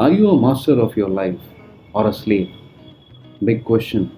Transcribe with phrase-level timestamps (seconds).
[0.00, 1.40] Are you a master of your life
[1.92, 2.54] or a slave?
[3.44, 4.16] Big question.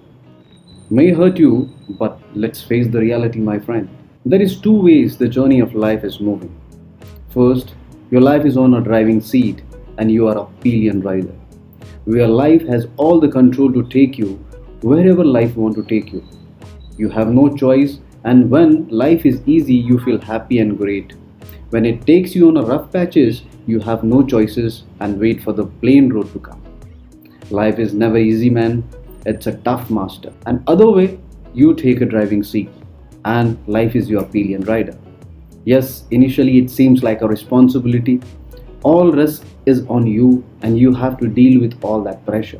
[0.91, 3.89] May hurt you, but let's face the reality, my friend.
[4.23, 6.55] There is two ways the journey of life is moving.
[7.29, 7.73] First,
[8.11, 9.63] your life is on a driving seat
[9.97, 11.33] and you are a pillion rider.
[12.05, 14.33] Where life has all the control to take you
[14.83, 16.23] wherever life want to take you.
[16.99, 21.15] You have no choice and when life is easy you feel happy and great.
[21.71, 25.53] When it takes you on a rough patches, you have no choices and wait for
[25.53, 26.61] the plain road to come.
[27.49, 28.83] Life is never easy, man.
[29.25, 30.33] It's a tough master.
[30.45, 31.17] And other way,
[31.53, 32.69] you take a driving seat
[33.23, 34.97] and life is your pillion rider.
[35.63, 38.19] Yes, initially it seems like a responsibility.
[38.83, 42.59] All risk is on you and you have to deal with all that pressure.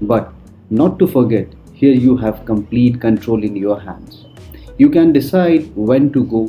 [0.00, 0.32] But
[0.70, 4.26] not to forget, here you have complete control in your hands.
[4.78, 6.46] You can decide when to go,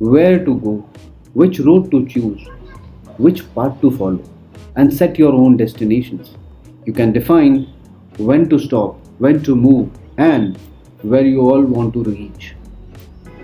[0.00, 0.86] where to go,
[1.34, 2.48] which road to choose,
[3.18, 4.22] which path to follow,
[4.76, 6.36] and set your own destinations.
[6.86, 7.72] You can define
[8.16, 10.58] when to stop, when to move, and
[11.02, 12.54] where you all want to reach.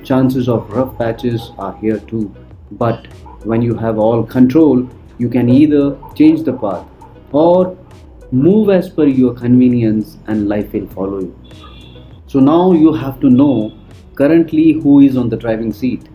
[0.05, 2.34] Chances of rough patches are here too,
[2.72, 3.06] but
[3.44, 4.88] when you have all control,
[5.19, 6.86] you can either change the path
[7.32, 7.77] or
[8.32, 11.36] move as per your convenience and life will follow you.
[12.27, 13.77] So now you have to know
[14.14, 16.08] currently who is on the driving seat.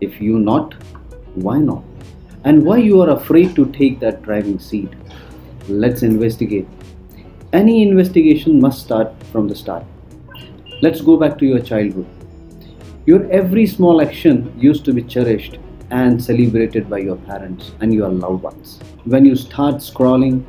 [0.00, 0.74] If you not,
[1.34, 1.84] why not?
[2.44, 4.90] And why you are afraid to take that driving seat?
[5.68, 6.66] Let's investigate.
[7.52, 9.84] Any investigation must start from the start.
[10.82, 12.06] Let's go back to your childhood.
[13.06, 15.58] Your every small action used to be cherished
[15.90, 18.80] and celebrated by your parents and your loved ones.
[19.04, 20.44] When you start scrolling,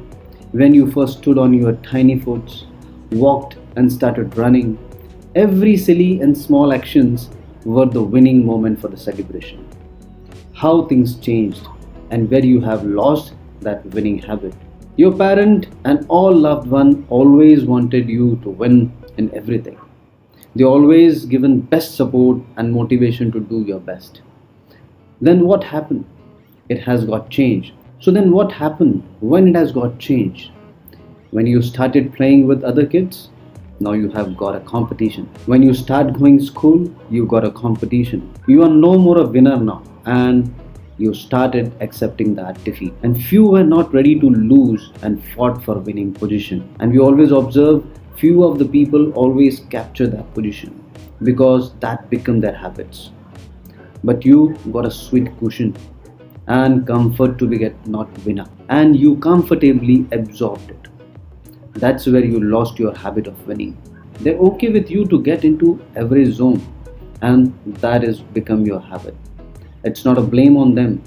[0.52, 2.66] when you first stood on your tiny foot,
[3.12, 4.78] walked and started running,
[5.36, 7.30] every silly and small actions
[7.66, 9.68] were the winning moment for the celebration
[10.62, 11.68] how things changed
[12.12, 14.54] and where you have lost that winning habit.
[14.96, 19.80] Your parent and all loved one always wanted you to win in everything.
[20.56, 24.22] They always given best support and motivation to do your best.
[25.20, 26.06] Then what happened?
[26.70, 27.74] It has got changed.
[28.00, 30.52] So then what happened when it has got changed?
[31.32, 33.30] When you started playing with other kids,
[33.80, 35.28] now you have got a competition.
[35.48, 38.32] When you start going school, you got a competition.
[38.46, 40.54] You are no more a winner now and
[40.98, 42.94] you started accepting that defeat.
[43.04, 46.74] And few were not ready to lose and fought for winning position.
[46.80, 47.86] And we always observe
[48.18, 50.84] few of the people always capture that position
[51.24, 53.12] because that become their habits.
[54.04, 55.76] But you got a sweet cushion
[56.48, 60.88] and comfort to be get not winner and you comfortably absorbed it.
[61.74, 63.78] That's where you lost your habit of winning.
[64.20, 66.62] They're okay with you to get into every zone
[67.22, 67.54] and
[67.86, 69.16] that is become your habit.
[69.84, 71.02] It's not a blame on them.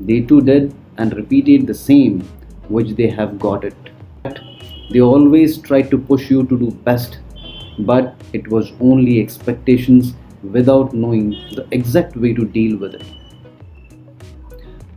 [0.00, 2.20] They too did and repeated the same
[2.68, 3.76] which they have got it.
[4.90, 7.20] They always tried to push you to do best,
[7.80, 13.04] but it was only expectations without knowing the exact way to deal with it.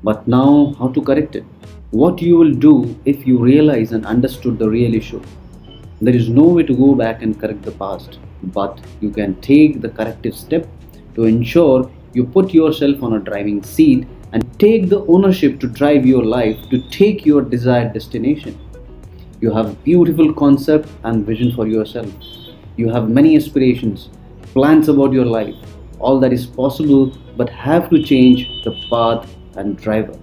[0.03, 1.43] But now, how to correct it?
[1.91, 5.21] What you will do if you realize and understood the real issue?
[6.01, 9.81] There is no way to go back and correct the past, but you can take
[9.81, 10.67] the corrective step
[11.15, 16.05] to ensure you put yourself on a driving seat and take the ownership to drive
[16.05, 18.59] your life to take your desired destination.
[19.41, 22.11] You have beautiful concept and vision for yourself.
[22.77, 24.09] You have many aspirations,
[24.53, 25.55] plans about your life.
[25.99, 30.17] All that is possible, but have to change the path and driver.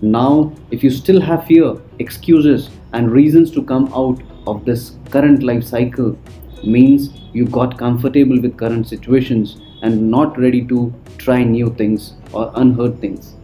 [0.00, 5.42] Now, if you still have fear, excuses, and reasons to come out of this current
[5.42, 6.18] life cycle,
[6.64, 12.50] means you got comfortable with current situations and not ready to try new things or
[12.54, 13.34] unheard things.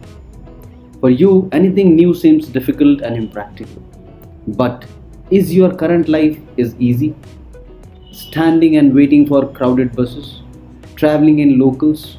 [0.99, 3.81] For you, anything new seems difficult and impractical.
[4.47, 4.85] But
[5.29, 7.15] is your current life is easy?
[8.11, 10.41] Standing and waiting for crowded buses,
[10.95, 12.17] traveling in locals,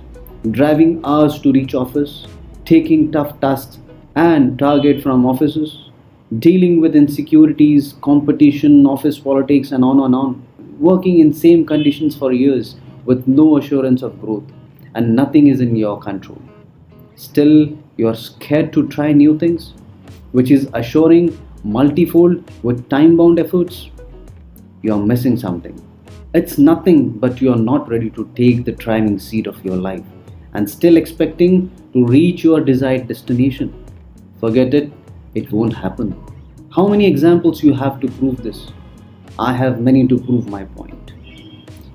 [0.51, 2.27] driving hours to reach office,
[2.65, 3.79] taking tough tasks
[4.17, 5.91] and target from offices,
[6.39, 10.43] dealing with insecurities, competition, office politics and on and on,
[10.79, 12.77] working in same conditions for years
[13.11, 14.45] with no assurance of growth
[14.95, 16.41] and nothing is in your control.
[17.17, 17.55] Still,
[17.97, 19.75] you are scared to try new things,
[20.33, 21.27] which is assuring
[21.65, 23.91] multifold with time bound efforts.
[24.83, 25.77] You are missing something.
[26.35, 30.05] It's nothing but you are not ready to take the driving seat of your life
[30.55, 33.75] and still expecting to reach your desired destination.
[34.39, 34.93] Forget it,
[35.35, 36.15] it won't happen.
[36.77, 38.69] How many examples you have to prove this?
[39.37, 41.20] I have many to prove my point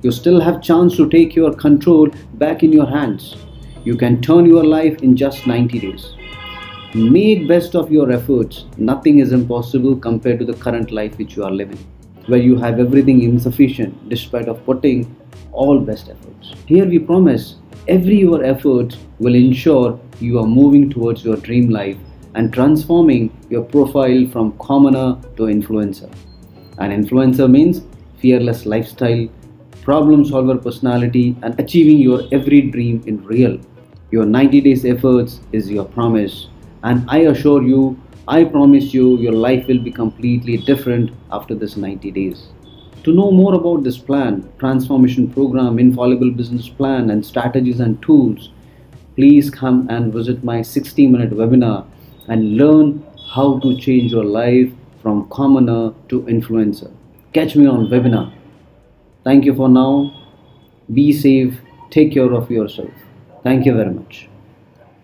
[0.05, 3.37] you still have chance to take your control back in your hands.
[3.85, 6.13] You can turn your life in just 90 days.
[6.93, 8.65] Make best of your efforts.
[8.77, 11.79] Nothing is impossible compared to the current life which you are living,
[12.27, 15.15] where you have everything insufficient despite of putting
[15.51, 16.53] all best efforts.
[16.67, 17.55] Here we promise
[17.87, 21.97] every your effort will ensure you are moving towards your dream life
[22.35, 26.13] and transforming your profile from commoner to influencer.
[26.77, 27.81] An influencer means
[28.19, 29.27] fearless lifestyle,
[29.85, 33.59] problem solver personality, and achieving your every dream in real.
[34.09, 36.47] Your 90 days efforts is your promise,
[36.83, 41.77] and I assure you, I promise you, your life will be completely different after this
[41.77, 42.47] 90 days.
[43.03, 48.49] To know more about this plan, transformation program, infallible business plan, and strategies and tools,
[49.15, 51.85] please come and visit my 60 minute webinar
[52.27, 53.05] and learn
[53.35, 54.71] how to change your life
[55.03, 56.91] from commoner to influencer.
[57.33, 58.34] Catch me on webinar.
[59.25, 60.13] Thank you for now.
[60.93, 61.59] Be safe.
[61.91, 62.91] Take care of yourself.
[63.43, 64.29] Thank you very much.